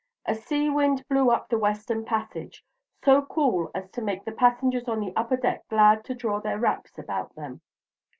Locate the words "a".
0.25-0.33